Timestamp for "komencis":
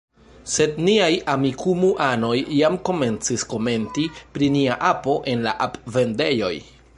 2.89-3.45